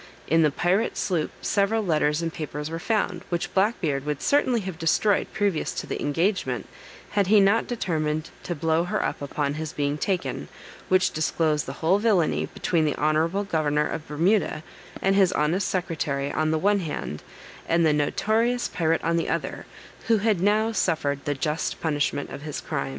In 0.27 0.41
the 0.41 0.49
pirate 0.49 0.97
sloop 0.97 1.29
several 1.43 1.85
letters 1.85 2.23
and 2.23 2.33
papers 2.33 2.71
were 2.71 2.79
found, 2.79 3.21
which 3.29 3.53
Black 3.53 3.79
Beard 3.79 4.03
would 4.03 4.19
certainly 4.23 4.61
have 4.61 4.79
destroyed 4.79 5.27
previous 5.31 5.73
to 5.73 5.85
the 5.85 6.01
engagement, 6.01 6.67
had 7.11 7.27
he 7.27 7.39
not 7.39 7.67
determined 7.67 8.31
to 8.41 8.55
blow 8.55 8.85
her 8.85 9.05
up 9.05 9.21
upon 9.21 9.53
his 9.61 9.73
being 9.73 9.99
taken, 9.99 10.47
which 10.89 11.11
disclosed 11.11 11.67
the 11.67 11.85
whole 11.85 11.99
villainy 11.99 12.47
between 12.47 12.85
the 12.85 12.95
honorable 12.95 13.43
governor 13.43 13.87
of 13.87 14.07
Bermuda 14.07 14.63
and 15.03 15.15
his 15.15 15.31
honest 15.33 15.67
secretary 15.67 16.31
on 16.31 16.49
the 16.49 16.57
one 16.57 16.79
hand, 16.79 17.21
and 17.69 17.85
the 17.85 17.93
notorious 17.93 18.67
pirate 18.67 19.03
on 19.03 19.17
the 19.17 19.29
other, 19.29 19.67
who 20.07 20.17
had 20.17 20.41
now 20.41 20.71
suffered 20.71 21.25
the 21.25 21.35
just 21.35 21.79
punishment 21.79 22.31
of 22.31 22.41
his 22.41 22.59
crimes. 22.59 22.89